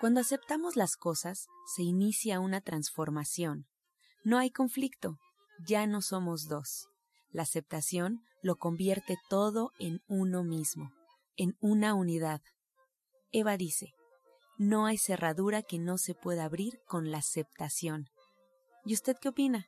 [0.00, 1.46] Cuando aceptamos las cosas,
[1.76, 3.66] se inicia una transformación.
[4.24, 5.18] No hay conflicto,
[5.66, 6.88] ya no somos dos.
[7.32, 10.90] La aceptación lo convierte todo en uno mismo,
[11.36, 12.40] en una unidad.
[13.30, 13.92] Eva dice,
[14.56, 18.08] no hay cerradura que no se pueda abrir con la aceptación.
[18.86, 19.66] ¿Y usted qué opina?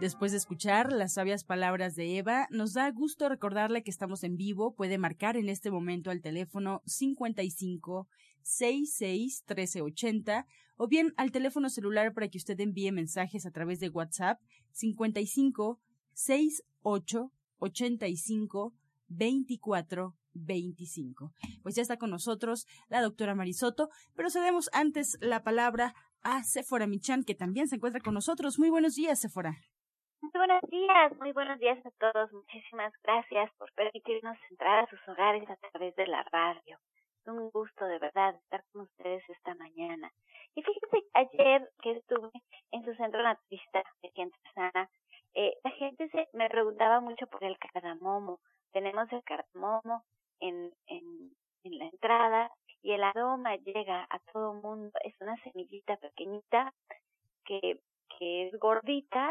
[0.00, 4.36] Después de escuchar las sabias palabras de Eva, nos da gusto recordarle que estamos en
[4.36, 4.74] vivo.
[4.74, 8.08] Puede marcar en este momento al teléfono 55
[8.42, 13.88] 66 1380 o bien al teléfono celular para que usted envíe mensajes a través de
[13.88, 14.40] WhatsApp
[14.72, 15.80] 55
[16.12, 18.74] 68 85
[19.06, 21.32] 24 25.
[21.62, 26.88] Pues ya está con nosotros la doctora Marisoto, pero cedemos antes la palabra a Sephora
[26.88, 28.58] Michan, que también se encuentra con nosotros.
[28.58, 29.56] Muy buenos días, Sephora.
[30.24, 32.32] Muy buenos días, muy buenos días a todos.
[32.32, 36.78] Muchísimas gracias por permitirnos entrar a sus hogares a través de la radio.
[37.20, 40.10] Es un gusto de verdad estar con ustedes esta mañana.
[40.54, 42.30] Y fíjense, ayer que estuve
[42.70, 44.88] en su centro naturista de Gente Sana,
[45.34, 48.40] eh, la gente se me preguntaba mucho por el cardamomo.
[48.72, 50.04] Tenemos el cardamomo
[50.40, 51.32] en, en,
[51.64, 52.50] en la entrada
[52.80, 54.90] y el aroma llega a todo mundo.
[55.04, 56.72] Es una semillita pequeñita
[57.44, 57.78] que,
[58.18, 59.30] que es gordita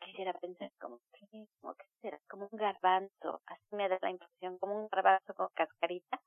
[0.00, 1.00] quisiera pensar como
[1.60, 5.48] como que será como un garbanzo, así me da la impresión, como un garbanzo con
[5.54, 6.20] cascarita.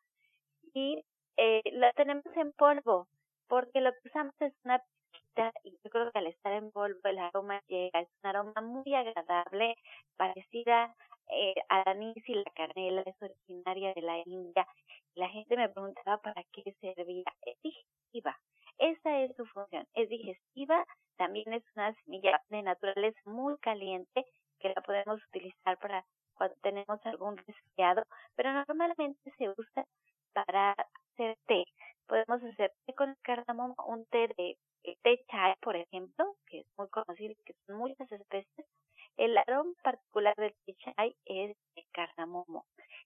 [0.74, 1.04] Y
[1.38, 3.08] eh, lo tenemos en polvo,
[3.48, 7.00] porque lo que usamos es una pizquita y yo creo que al estar en polvo
[7.04, 9.76] el aroma llega, es un aroma muy agradable,
[10.18, 10.96] parecida
[11.30, 14.68] eh, al anís y la canela, es originaria de la India.
[15.16, 17.24] La gente me preguntaba para qué servía.
[17.42, 18.38] Es digestiva.
[18.78, 19.88] Esa es su función.
[19.94, 20.86] Es digestiva
[21.18, 24.26] también es una semilla de naturaleza muy caliente
[24.60, 26.06] que la podemos utilizar para
[26.36, 28.04] cuando tenemos algún resfriado,
[28.36, 29.86] pero normalmente se usa
[30.34, 31.64] para hacer té.
[32.08, 34.58] Podemos hacer té con cardamomo, un té de
[35.02, 38.68] té chai, por ejemplo, que es muy conocido, que son muchas especies.
[39.18, 42.66] El aroma particular del té chai es el cardamomo.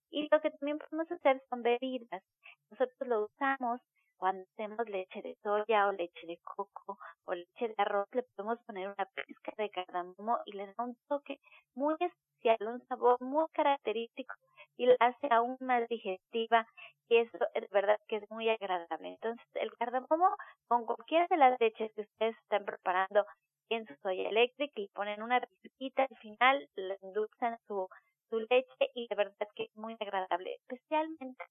[0.09, 2.23] Y lo que también podemos hacer son bebidas.
[2.71, 3.79] Nosotros lo usamos
[4.19, 8.59] cuando hacemos leche de soya o leche de coco o leche de arroz, le podemos
[8.67, 11.39] poner una pizca de cardamomo y le da un toque
[11.75, 14.35] muy especial, un sabor muy característico
[14.77, 16.67] y la hace aún más digestiva
[17.09, 19.09] y eso es verdad que es muy agradable.
[19.09, 20.35] Entonces, el cardamomo
[20.67, 23.25] con cualquiera de las leches que ustedes están preparando
[23.69, 27.87] en su soya eléctrica y ponen una pizquita al final, le endulzan su,
[28.29, 31.45] su leche y de verdad que es muy agradable, especialmente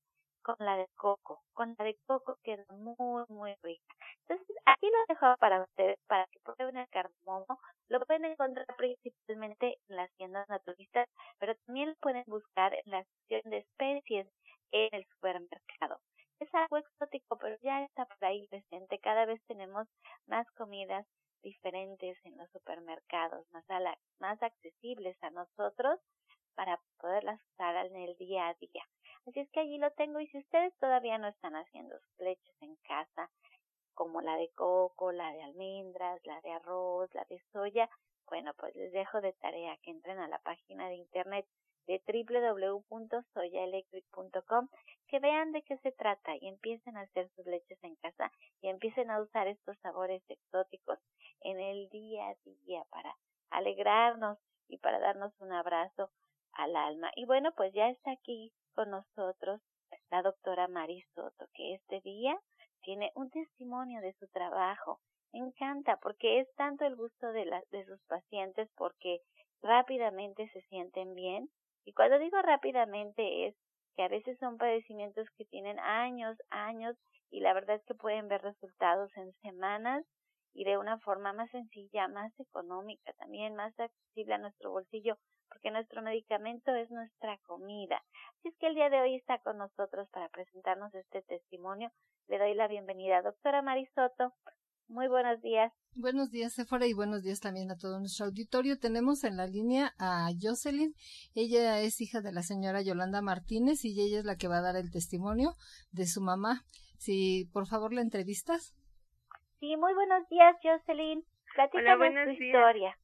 [0.48, 1.42] con la de coco.
[1.52, 3.94] Con la de coco queda muy, muy rica.
[4.26, 7.60] Entonces, aquí lo dejo para ustedes, para que prueben el cardamomo.
[7.88, 11.06] Lo pueden encontrar principalmente en las tiendas naturistas,
[11.38, 14.26] pero también lo pueden buscar en la sección de especies
[14.72, 16.00] en el supermercado.
[16.40, 18.98] Es algo exótico, pero ya está por ahí presente.
[19.00, 19.86] Cada vez tenemos
[20.26, 21.06] más comidas
[21.42, 23.64] diferentes en los supermercados, más,
[24.18, 26.00] más accesibles a nosotros
[26.54, 28.82] para poderlas usar en el día a día.
[29.28, 32.62] Así es que allí lo tengo y si ustedes todavía no están haciendo sus leches
[32.62, 33.30] en casa,
[33.92, 37.90] como la de coco, la de almendras, la de arroz, la de soya,
[38.26, 41.46] bueno, pues les dejo de tarea que entren a la página de internet
[41.86, 44.68] de www.soyaelectric.com,
[45.08, 48.32] que vean de qué se trata y empiecen a hacer sus leches en casa
[48.62, 50.98] y empiecen a usar estos sabores exóticos
[51.42, 52.34] en el día a
[52.64, 53.14] día para
[53.50, 54.38] alegrarnos
[54.68, 56.08] y para darnos un abrazo
[56.52, 57.10] al alma.
[57.14, 59.60] Y bueno, pues ya está aquí con nosotros
[60.08, 62.38] la doctora Mari Soto, que este día
[62.82, 65.00] tiene un testimonio de su trabajo.
[65.32, 69.18] Me encanta porque es tanto el gusto de, la, de sus pacientes porque
[69.62, 71.50] rápidamente se sienten bien.
[71.84, 73.56] Y cuando digo rápidamente es
[73.96, 76.96] que a veces son padecimientos que tienen años, años
[77.32, 80.04] y la verdad es que pueden ver resultados en semanas
[80.54, 85.16] y de una forma más sencilla, más económica, también más accesible a nuestro bolsillo,
[85.48, 88.02] porque nuestro medicamento es nuestra comida.
[88.38, 91.90] Así es que el día de hoy está con nosotros para presentarnos este testimonio.
[92.28, 94.34] Le doy la bienvenida, doctora Marisoto.
[94.88, 95.70] Muy buenos días.
[95.94, 98.78] Buenos días, Sephora, y buenos días también a todo nuestro auditorio.
[98.78, 100.94] Tenemos en la línea a Jocelyn.
[101.34, 104.62] Ella es hija de la señora Yolanda Martínez y ella es la que va a
[104.62, 105.52] dar el testimonio
[105.90, 106.64] de su mamá.
[106.96, 108.74] Si por favor la entrevistas.
[109.60, 111.24] Sí, muy buenos días, Jocelyn.
[111.54, 112.96] Platícanos tu historia.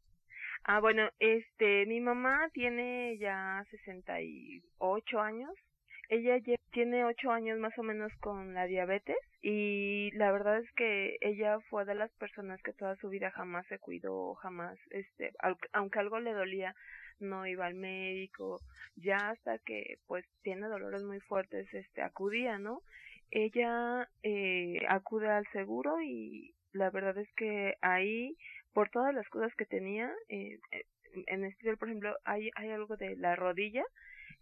[0.64, 5.54] Ah, bueno, este, mi mamá tiene ya 68 años
[6.08, 6.38] ella
[6.70, 11.58] tiene ocho años más o menos con la diabetes y la verdad es que ella
[11.70, 15.32] fue de las personas que toda su vida jamás se cuidó, jamás, este,
[15.72, 16.74] aunque algo le dolía,
[17.20, 18.60] no iba al médico,
[18.96, 22.82] ya hasta que pues tiene dolores muy fuertes, este, acudía, ¿no?
[23.30, 28.36] Ella eh, acude al seguro y la verdad es que ahí,
[28.72, 30.58] por todas las cosas que tenía, eh,
[31.26, 33.84] en este, por ejemplo, hay, hay algo de la rodilla,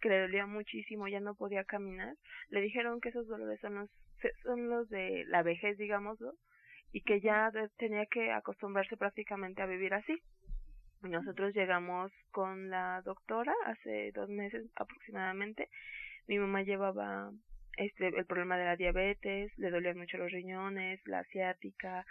[0.00, 2.16] que le dolía muchísimo, ya no podía caminar,
[2.48, 3.90] le dijeron que esos dolores son los,
[4.42, 6.34] son los de la vejez, digámoslo,
[6.92, 10.20] y que ya tenía que acostumbrarse prácticamente a vivir así.
[11.02, 15.68] Nosotros llegamos con la doctora hace dos meses aproximadamente.
[16.28, 17.32] Mi mamá llevaba
[17.76, 22.04] este el problema de la diabetes, le dolían mucho los riñones, la asiática,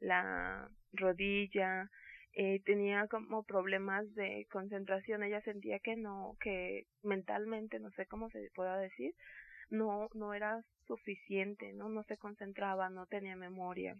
[0.00, 1.90] la rodilla,
[2.34, 8.30] eh, tenía como problemas de concentración, ella sentía que no, que mentalmente, no sé cómo
[8.30, 9.14] se pueda decir,
[9.70, 13.96] no, no era suficiente, no, no se concentraba, no tenía memoria,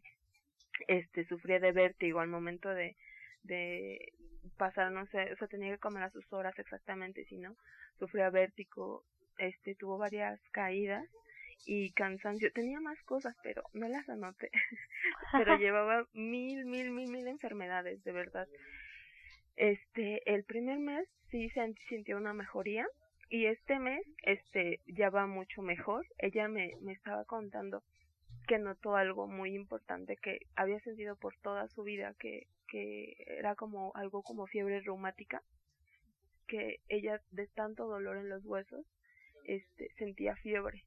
[0.87, 2.97] este, sufría de vértigo al momento de,
[3.43, 4.13] de
[4.57, 7.57] pasar, no sé, o sea, tenía que comer a sus horas exactamente, si no,
[7.99, 9.03] sufría vértigo,
[9.39, 11.09] este, tuvo varias caídas,
[11.65, 12.51] y cansancio.
[12.53, 14.51] Tenía más cosas, pero no las anoté.
[15.33, 18.49] pero llevaba mil, mil, mil, mil enfermedades, de verdad.
[19.57, 22.87] Este, el primer mes sí se sintió una mejoría
[23.29, 26.07] y este mes, este, ya va mucho mejor.
[26.19, 27.83] Ella me, me estaba contando
[28.47, 33.55] que notó algo muy importante que había sentido por toda su vida, que, que era
[33.57, 35.43] como algo como fiebre reumática,
[36.47, 38.87] que ella de tanto dolor en los huesos,
[39.49, 40.85] este, sentía fiebre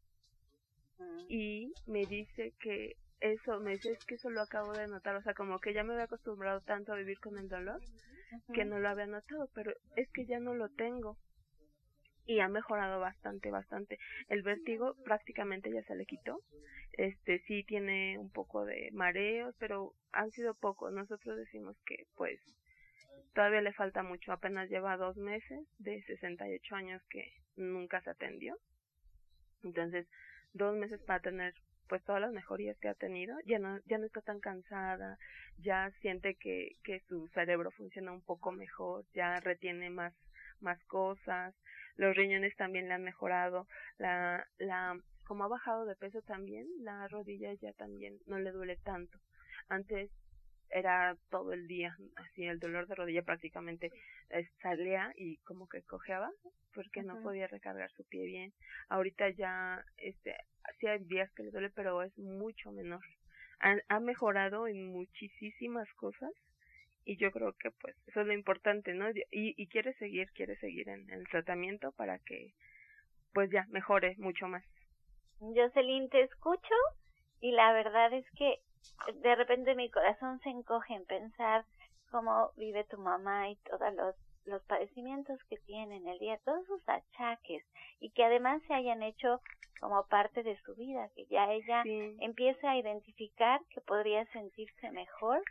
[1.28, 5.22] y me dice que eso, me dice es que eso lo acabo de notar, o
[5.22, 7.82] sea, como que ya me había acostumbrado tanto a vivir con el dolor
[8.54, 11.18] que no lo había notado, pero es que ya no lo tengo
[12.26, 13.98] y ha mejorado bastante, bastante.
[14.30, 16.40] El vértigo prácticamente ya se le quitó.
[16.94, 20.94] Este sí tiene un poco de mareos, pero han sido pocos.
[20.94, 22.40] Nosotros decimos que pues
[23.34, 24.32] todavía le falta mucho.
[24.32, 28.58] Apenas lleva dos meses de 68 años que nunca se atendió.
[29.64, 30.08] Entonces,
[30.54, 31.54] dos meses para tener
[31.88, 35.20] pues todas las mejorías que ha tenido, ya no, ya no está tan cansada,
[35.58, 40.14] ya siente que, que su cerebro funciona un poco mejor, ya retiene más,
[40.62, 41.54] más cosas,
[41.98, 47.10] los riñones también le han mejorado, la, la, como ha bajado de peso también, la
[47.10, 49.20] rodilla ya también no le duele tanto.
[49.68, 50.10] Antes
[50.72, 53.92] era todo el día, así el dolor de rodilla prácticamente
[54.30, 56.32] eh, salía y como que cojeaba
[56.74, 58.54] porque no podía recargar su pie bien.
[58.90, 60.36] Ahorita ya, este,
[60.80, 63.04] sí hay días que le duele, pero es mucho menor.
[63.60, 66.32] Ha, ha mejorado en muchísimas cosas
[67.04, 69.10] y yo creo que pues eso es lo importante, ¿no?
[69.10, 72.54] Y, y quiere seguir, quiere seguir en, en el tratamiento para que
[73.34, 74.64] pues ya mejore mucho más.
[75.40, 76.76] Jocelyn, te escucho
[77.40, 78.60] y la verdad es que
[79.14, 81.66] de repente mi corazón se encoge en pensar
[82.12, 86.66] cómo vive tu mamá y todos los, los padecimientos que tiene en el día, todos
[86.68, 87.64] sus achaques
[88.00, 89.42] y que además se hayan hecho
[89.80, 91.84] como parte de su vida, que ya ella
[92.20, 95.42] empiece a identificar que podría sentirse mejor.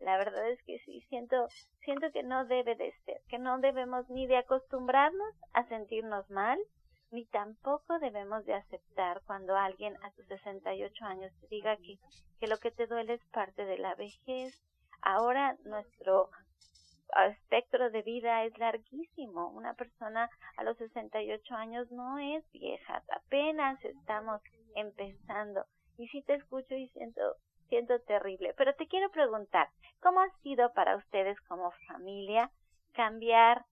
[0.00, 1.48] La verdad es que sí, siento,
[1.84, 6.58] siento que no debe de ser, que no debemos ni de acostumbrarnos a sentirnos mal,
[7.16, 11.98] ni tampoco debemos de aceptar cuando alguien a sus 68 años te diga que,
[12.38, 14.62] que lo que te duele es parte de la vejez.
[15.00, 16.28] Ahora nuestro
[17.30, 19.48] espectro de vida es larguísimo.
[19.48, 24.42] Una persona a los 68 años no es vieja, apenas estamos
[24.74, 25.64] empezando.
[25.96, 27.22] Y si te escucho y siento,
[27.70, 28.52] siento terrible.
[28.58, 29.70] Pero te quiero preguntar,
[30.02, 32.50] ¿cómo ha sido para ustedes como familia
[32.92, 33.64] cambiar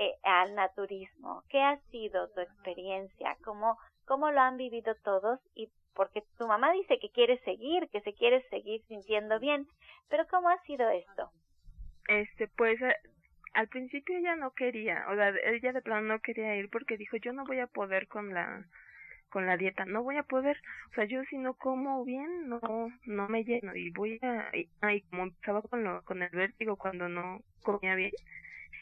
[0.00, 1.42] eh, al naturismo.
[1.50, 3.36] ¿Qué ha sido tu experiencia?
[3.44, 3.76] ¿Cómo,
[4.06, 5.38] ¿Cómo lo han vivido todos?
[5.54, 9.66] Y porque tu mamá dice que quiere seguir, que se quiere seguir sintiendo bien,
[10.08, 11.30] pero ¿cómo ha sido esto?
[12.08, 12.96] Este, pues eh,
[13.52, 17.18] al principio ella no quería, o sea, ella de plano no quería ir porque dijo,
[17.18, 18.64] yo no voy a poder con la
[19.28, 20.56] con la dieta, no voy a poder,
[20.90, 22.60] o sea, yo si no como bien, no,
[23.04, 27.08] no me lleno y voy a, ay, como empezaba con lo, con el vértigo cuando
[27.08, 28.12] no comía bien,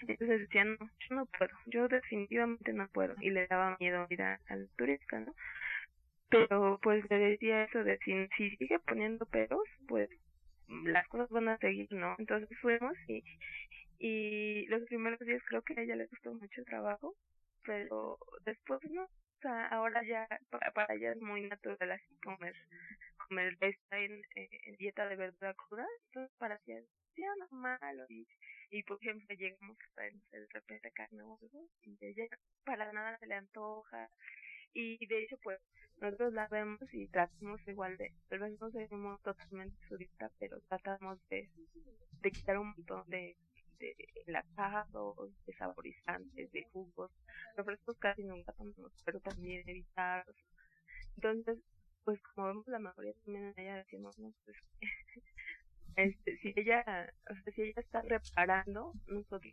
[0.07, 4.23] entonces decía, no, yo no puedo, yo definitivamente no puedo, y le daba miedo ir
[4.23, 5.35] a, al turista, ¿no?
[6.31, 10.11] Pero pues le decía eso de si, si sigue poniendo peros, pues
[10.69, 12.15] las cosas van a seguir, ¿no?
[12.19, 13.25] Entonces fuimos y,
[13.99, 17.15] y los primeros días creo que a ella le costó mucho trabajo,
[17.65, 22.55] pero después no, o sea, ahora ya para, para ella es muy natural así comer,
[23.29, 24.21] comer está en,
[24.79, 26.81] dieta de verdura cruda, entonces para ella
[27.17, 28.27] ya normal y,
[28.71, 32.25] y por ejemplo llegamos a de repente carne o algo y ella
[32.65, 34.11] para nada se le antoja.
[34.75, 35.59] Y de hecho pues
[36.01, 40.61] nosotros la vemos y tratamos igual de, tal vez no seguimos totalmente su dieta, pero
[40.69, 41.49] tratamos de,
[42.21, 43.37] de quitar un montón de,
[43.79, 43.95] de
[44.27, 47.11] enlatados, de saborizantes, de jugos,
[47.57, 50.37] refrescos casi nunca tomamos, pero también evitarlos.
[51.17, 51.59] Entonces,
[52.05, 54.57] pues como vemos la mayoría también en ella decimos, no, pues,
[55.99, 56.81] este, si ella,
[57.31, 59.53] o sea, si ella está reparando, nosotros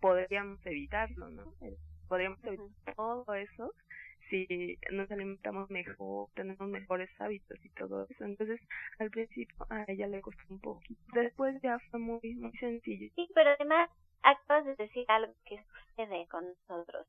[0.00, 1.54] podríamos evitarlo, ¿no?
[2.08, 3.72] Podríamos evitar todo eso
[4.32, 8.24] si nos alimentamos mejor, tenemos mejores hábitos y todo eso.
[8.24, 8.60] Entonces,
[8.98, 11.02] al principio a ella le costó un poquito.
[11.12, 13.12] Después ya fue muy, muy sencillo.
[13.14, 13.90] Sí, pero además
[14.22, 17.06] acabas de decir algo que sucede con nosotros.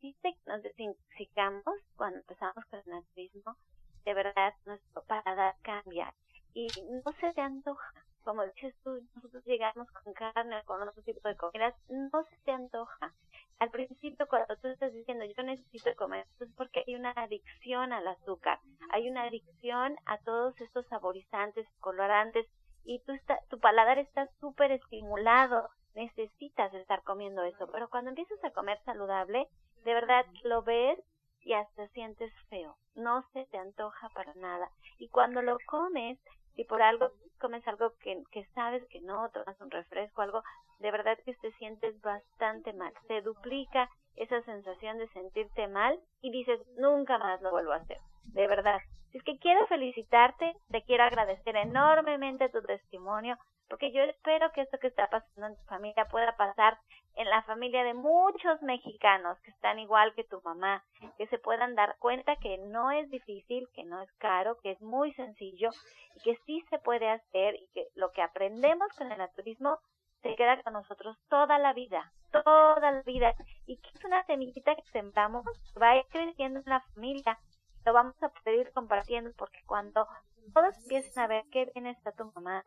[0.00, 0.14] Que
[0.46, 3.56] nos desintoxicamos cuando empezamos con el naturismo,
[4.04, 6.14] de verdad nuestro paladar cambia
[6.54, 6.68] y
[7.04, 7.92] no se te antoja.
[8.24, 12.52] Como dices tú, nosotros llegamos con carne con otro tipo de comidas, no se te
[12.52, 13.14] antoja.
[13.58, 18.08] Al principio cuando tú estás diciendo yo necesito comer, es porque hay una adicción al
[18.08, 18.58] azúcar,
[18.90, 22.46] hay una adicción a todos estos saborizantes, colorantes,
[22.84, 23.02] y
[23.48, 29.48] tu paladar está súper estimulado, necesitas estar comiendo eso, pero cuando empiezas a comer saludable,
[29.84, 30.98] de verdad lo ves
[31.42, 36.18] y hasta sientes feo, no se te antoja para nada, y cuando lo comes,
[36.60, 40.42] si por algo comes algo que, que sabes que no, tomas un refresco, algo,
[40.80, 42.92] de verdad que te sientes bastante mal.
[43.08, 47.96] Se duplica esa sensación de sentirte mal y dices, nunca más lo vuelvo a hacer.
[48.34, 48.78] De verdad.
[49.14, 53.38] Es que quiero felicitarte, te quiero agradecer enormemente tu testimonio,
[53.70, 56.76] porque yo espero que esto que está pasando en tu familia pueda pasar
[57.14, 60.84] en la familia de muchos mexicanos que están igual que tu mamá,
[61.16, 64.80] que se puedan dar cuenta que no es difícil, que no es caro, que es
[64.82, 65.70] muy sencillo
[66.16, 69.78] y que sí se puede hacer y que lo que aprendemos con el naturismo
[70.22, 73.34] se queda con nosotros toda la vida, toda la vida.
[73.66, 75.44] Y que es una semillita que sembramos,
[75.80, 77.38] va a ir creciendo en la familia,
[77.86, 80.06] lo vamos a poder ir compartiendo porque cuando
[80.52, 82.64] todos empiecen a ver qué bien está tu mamá,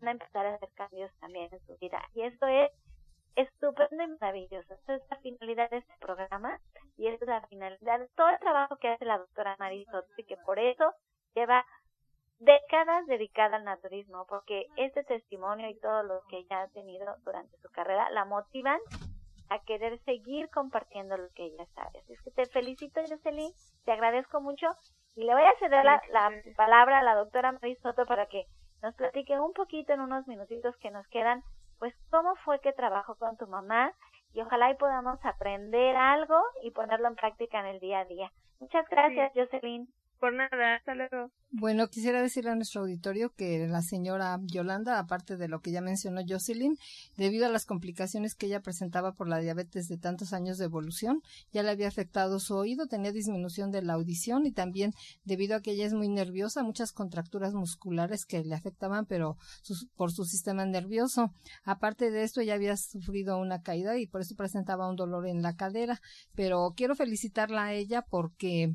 [0.00, 2.70] van a empezar a hacer cambios también en su vida y esto es
[3.36, 4.74] estupendo y maravilloso.
[4.74, 6.58] Esa es la finalidad de este programa
[6.96, 10.24] y esa es la finalidad de todo el trabajo que hace la doctora Marisol y
[10.24, 10.92] que por eso
[11.34, 11.64] lleva
[12.38, 17.56] décadas dedicada al naturismo, porque este testimonio y todos los que ella ha tenido durante
[17.58, 18.80] su carrera la motivan
[19.48, 22.00] a querer seguir compartiendo lo que ella sabe.
[22.00, 23.52] Así es que te felicito, Jocelyn,
[23.84, 24.66] te agradezco mucho
[25.14, 28.46] y le voy a ceder la, la palabra a la doctora Marisoto para que
[28.82, 31.42] nos platique un poquito en unos minutitos que nos quedan
[31.78, 33.92] pues cómo fue que trabajó con tu mamá
[34.32, 38.32] y ojalá y podamos aprender algo y ponerlo en práctica en el día a día.
[38.60, 39.88] Muchas gracias, Jocelyn.
[40.18, 41.30] Por nada, hasta luego.
[41.50, 45.80] Bueno, quisiera decirle a nuestro auditorio que la señora Yolanda, aparte de lo que ya
[45.80, 46.76] mencionó Jocelyn,
[47.16, 51.22] debido a las complicaciones que ella presentaba por la diabetes de tantos años de evolución,
[51.52, 54.92] ya le había afectado su oído, tenía disminución de la audición y también
[55.24, 59.36] debido a que ella es muy nerviosa, muchas contracturas musculares que le afectaban, pero
[59.96, 61.32] por su sistema nervioso.
[61.64, 65.42] Aparte de esto, ella había sufrido una caída y por eso presentaba un dolor en
[65.42, 66.00] la cadera,
[66.34, 68.74] pero quiero felicitarla a ella porque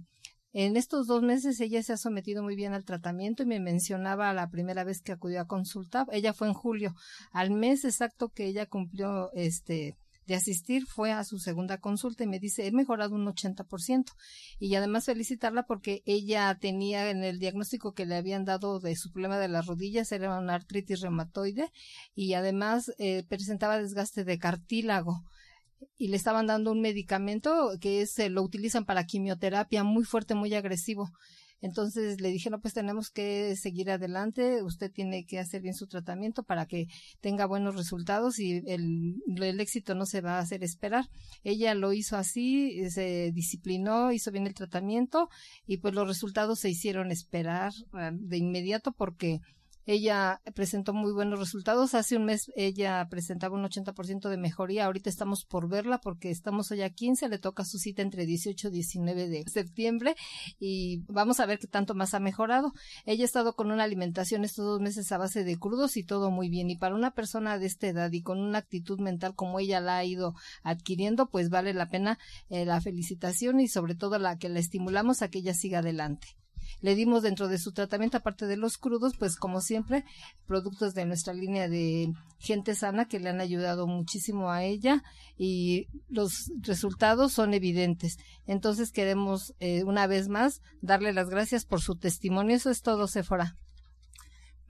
[0.53, 4.33] en estos dos meses ella se ha sometido muy bien al tratamiento y me mencionaba
[4.33, 6.95] la primera vez que acudió a consultar, ella fue en julio,
[7.31, 12.27] al mes exacto que ella cumplió este de asistir fue a su segunda consulta y
[12.27, 14.13] me dice, he mejorado un 80%.
[14.59, 19.11] Y además felicitarla porque ella tenía en el diagnóstico que le habían dado de su
[19.11, 21.71] problema de las rodillas, era una artritis reumatoide
[22.15, 25.23] y además eh, presentaba desgaste de cartílago
[25.97, 30.53] y le estaban dando un medicamento que es, lo utilizan para quimioterapia muy fuerte, muy
[30.53, 31.09] agresivo.
[31.61, 35.85] Entonces le dije, no, pues tenemos que seguir adelante, usted tiene que hacer bien su
[35.85, 36.87] tratamiento para que
[37.21, 41.05] tenga buenos resultados y el, el éxito no se va a hacer esperar.
[41.43, 45.29] Ella lo hizo así, se disciplinó, hizo bien el tratamiento
[45.67, 49.39] y pues los resultados se hicieron esperar ah, de inmediato porque
[49.85, 51.95] ella presentó muy buenos resultados.
[51.95, 54.85] Hace un mes ella presentaba un 80% de mejoría.
[54.85, 57.29] Ahorita estamos por verla porque estamos hoy a 15.
[57.29, 60.15] Le toca su cita entre 18 y 19 de septiembre
[60.59, 62.73] y vamos a ver qué tanto más ha mejorado.
[63.05, 66.31] Ella ha estado con una alimentación estos dos meses a base de crudos y todo
[66.31, 66.69] muy bien.
[66.69, 69.97] Y para una persona de esta edad y con una actitud mental como ella la
[69.97, 72.19] ha ido adquiriendo, pues vale la pena
[72.49, 76.40] eh, la felicitación y sobre todo la que la estimulamos a que ella siga adelante.
[76.79, 80.05] Le dimos dentro de su tratamiento, aparte de los crudos, pues como siempre,
[80.45, 85.03] productos de nuestra línea de gente sana que le han ayudado muchísimo a ella
[85.37, 88.17] y los resultados son evidentes.
[88.47, 92.55] Entonces queremos eh, una vez más darle las gracias por su testimonio.
[92.55, 93.57] Eso es todo, Sephora.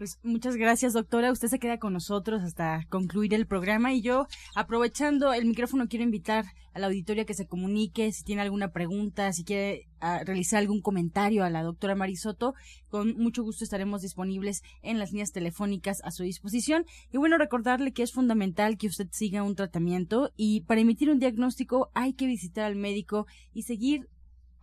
[0.01, 1.31] Pues muchas gracias, doctora.
[1.31, 6.03] Usted se queda con nosotros hasta concluir el programa y yo, aprovechando el micrófono, quiero
[6.03, 10.57] invitar a la auditoria que se comunique si tiene alguna pregunta, si quiere ah, realizar
[10.57, 12.55] algún comentario a la doctora Marisoto.
[12.89, 16.87] Con mucho gusto estaremos disponibles en las líneas telefónicas a su disposición.
[17.11, 21.19] Y bueno, recordarle que es fundamental que usted siga un tratamiento y para emitir un
[21.19, 24.09] diagnóstico hay que visitar al médico y seguir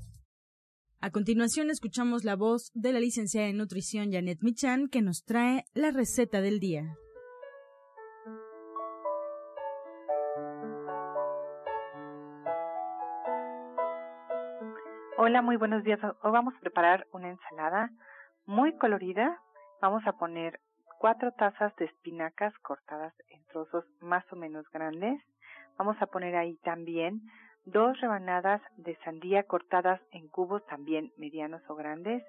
[1.03, 5.65] A continuación escuchamos la voz de la licenciada en nutrición Janet Michan que nos trae
[5.73, 6.95] la receta del día.
[15.17, 15.99] Hola, muy buenos días.
[16.03, 17.89] Hoy vamos a preparar una ensalada
[18.45, 19.41] muy colorida.
[19.81, 20.59] Vamos a poner
[20.99, 25.19] cuatro tazas de espinacas cortadas en trozos más o menos grandes.
[25.79, 27.23] Vamos a poner ahí también
[27.65, 32.23] dos rebanadas de sandía cortadas en cubos también medianos o grandes.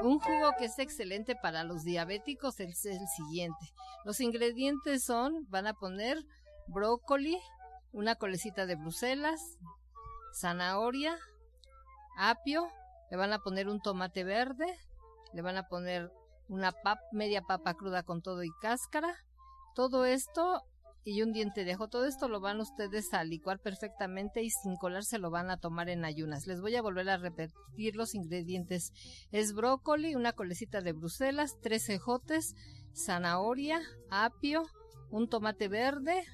[0.00, 3.72] Un jugo que es excelente para los diabéticos es el siguiente.
[4.04, 6.18] Los ingredientes son, van a poner
[6.66, 7.38] brócoli,
[7.92, 9.58] una colecita de Bruselas,
[10.34, 11.18] zanahoria,
[12.16, 12.68] apio,
[13.10, 14.78] le van a poner un tomate verde,
[15.34, 16.10] le van a poner
[16.48, 16.74] una
[17.12, 19.14] media papa cruda con todo y cáscara.
[19.74, 20.62] Todo esto
[21.04, 21.88] y un diente de ajo.
[21.88, 25.58] Todo esto lo van ustedes a licuar perfectamente y sin colar se lo van a
[25.58, 26.46] tomar en ayunas.
[26.46, 28.92] Les voy a volver a repetir los ingredientes.
[29.30, 32.54] Es brócoli, una colecita de Bruselas, tres ejotes,
[32.94, 34.64] zanahoria, apio,
[35.10, 36.24] un tomate verde,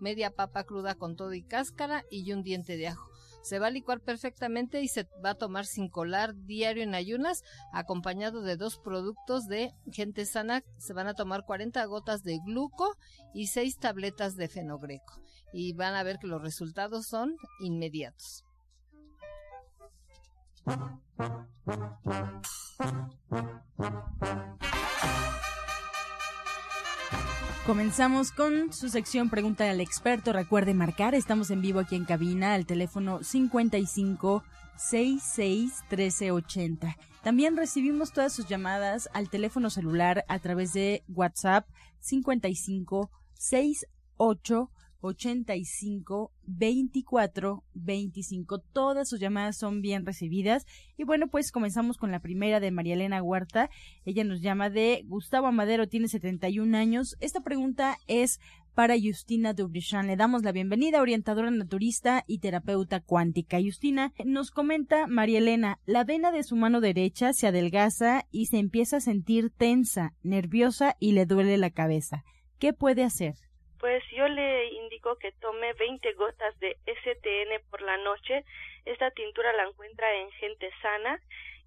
[0.00, 3.09] media papa cruda con todo y cáscara y un diente de ajo.
[3.42, 7.42] Se va a licuar perfectamente y se va a tomar sin colar diario en ayunas,
[7.72, 10.62] acompañado de dos productos de gente sana.
[10.78, 12.96] Se van a tomar 40 gotas de gluco
[13.34, 15.20] y 6 tabletas de fenogreco.
[15.52, 18.44] Y van a ver que los resultados son inmediatos.
[27.66, 30.32] Comenzamos con su sección Pregunta al experto.
[30.32, 34.42] Recuerde marcar, estamos en vivo aquí en cabina al teléfono 55
[34.76, 36.96] 66 1380.
[37.22, 41.68] También recibimos todas sus llamadas al teléfono celular a través de WhatsApp
[42.00, 44.70] 55 68
[45.00, 48.58] 85 24 25.
[48.58, 50.66] Todas sus llamadas son bien recibidas.
[50.96, 53.70] Y bueno, pues comenzamos con la primera de María Elena Huerta.
[54.04, 57.16] Ella nos llama de Gustavo Amadero, tiene 71 años.
[57.20, 58.40] Esta pregunta es
[58.74, 60.06] para Justina Dubrichan.
[60.06, 63.58] Le damos la bienvenida, orientadora naturista y terapeuta cuántica.
[63.62, 68.58] Justina, nos comenta María Elena, la vena de su mano derecha se adelgaza y se
[68.58, 72.24] empieza a sentir tensa, nerviosa y le duele la cabeza.
[72.58, 73.34] ¿Qué puede hacer?
[73.80, 78.44] Pues yo le indico que tome 20 gotas de STN por la noche.
[78.84, 81.18] Esta tintura la encuentra en gente sana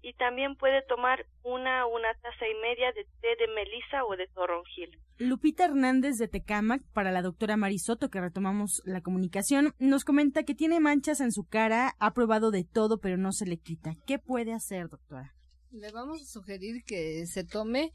[0.04, 4.28] y también puede tomar una una taza y media de té de melisa o de
[4.28, 4.98] toronjil.
[5.18, 10.54] Lupita Hernández de Tecamac, para la doctora Marisoto, que retomamos la comunicación, nos comenta que
[10.54, 13.92] tiene manchas en su cara, ha probado de todo, pero no se le quita.
[14.06, 15.32] ¿Qué puede hacer, doctora?
[15.70, 17.90] Le vamos a sugerir que se tome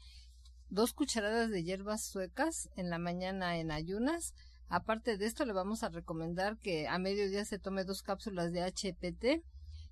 [0.70, 4.34] dos cucharadas de hierbas suecas en la mañana en ayunas.
[4.68, 8.62] Aparte de esto, le vamos a recomendar que a mediodía se tome dos cápsulas de
[8.62, 9.44] HPT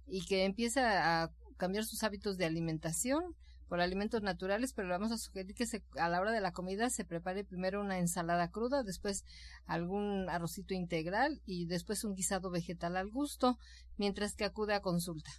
[0.06, 3.34] y que empiece a cambiar sus hábitos de alimentación
[3.68, 6.52] por alimentos naturales, pero le vamos a sugerir que se, a la hora de la
[6.52, 9.24] comida se prepare primero una ensalada cruda, después
[9.66, 13.58] algún arrocito integral y después un guisado vegetal al gusto,
[13.98, 15.30] mientras que acude a consulta.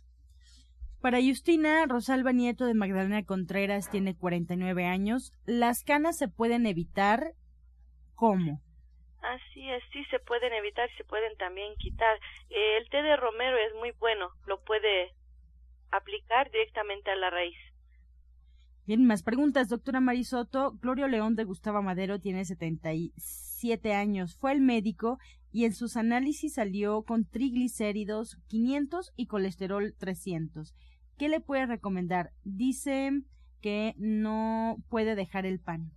[1.01, 5.33] Para Justina, Rosalba Nieto de Magdalena Contreras tiene 49 años.
[5.45, 7.35] ¿Las canas se pueden evitar?
[8.15, 8.61] ¿Cómo?
[9.21, 12.19] Así es, sí se pueden evitar, se pueden también quitar.
[12.49, 15.13] el té de romero es muy bueno, lo puede
[15.91, 17.57] aplicar directamente a la raíz.
[18.85, 19.69] Bien, más preguntas.
[19.69, 24.35] Doctora Marisoto, Glorio León de Gustavo Madero tiene 77 años.
[24.35, 25.19] Fue el médico
[25.51, 30.73] y en sus análisis salió con triglicéridos 500 y colesterol 300.
[31.19, 32.31] ¿Qué le puede recomendar?
[32.45, 33.11] Dice
[33.59, 35.91] que no puede dejar el pan.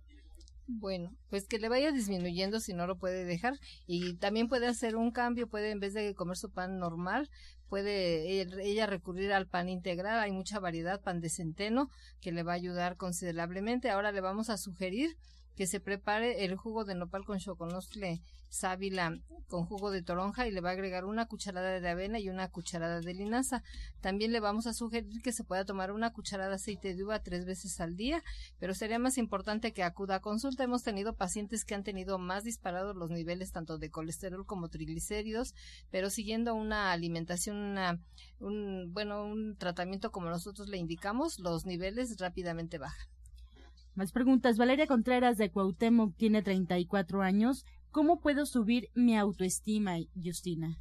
[0.67, 3.53] Bueno, pues que le vaya disminuyendo si no lo puede dejar
[3.87, 7.29] y también puede hacer un cambio, puede en vez de comer su pan normal,
[7.69, 12.51] puede ella recurrir al pan integral, hay mucha variedad, pan de centeno que le va
[12.51, 13.89] a ayudar considerablemente.
[13.89, 15.15] Ahora le vamos a sugerir
[15.55, 18.21] que se prepare el jugo de nopal con choconostle
[18.53, 22.29] sábila con jugo de toronja y le va a agregar una cucharada de avena y
[22.29, 23.63] una cucharada de linaza.
[23.99, 27.23] También le vamos a sugerir que se pueda tomar una cucharada de aceite de uva
[27.23, 28.23] tres veces al día,
[28.59, 30.63] pero sería más importante que acuda a consulta.
[30.63, 35.55] Hemos tenido pacientes que han tenido más disparados los niveles tanto de colesterol como triglicéridos,
[35.89, 37.99] pero siguiendo una alimentación, una,
[38.39, 43.07] un, bueno, un tratamiento como nosotros le indicamos, los niveles rápidamente bajan.
[43.95, 44.57] Más preguntas.
[44.57, 47.65] Valeria Contreras de Cuauhtémoc tiene 34 años.
[47.91, 50.77] ¿Cómo puedo subir mi autoestima, Justina?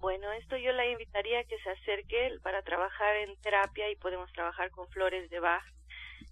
[0.00, 4.32] Bueno, esto yo la invitaría a que se acerque para trabajar en terapia y podemos
[4.32, 5.62] trabajar con flores de Bach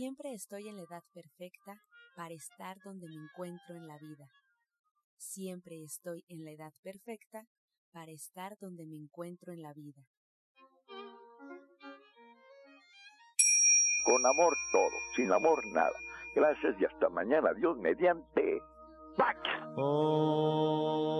[0.00, 1.78] Siempre estoy en la edad perfecta
[2.16, 4.30] para estar donde me encuentro en la vida.
[5.18, 7.44] Siempre estoy en la edad perfecta
[7.92, 10.00] para estar donde me encuentro en la vida.
[14.06, 15.98] Con amor todo, sin amor nada.
[16.34, 17.52] Gracias y hasta mañana.
[17.52, 18.62] Dios mediante.
[19.18, 19.38] ¡Pax!
[19.76, 21.10] Oh.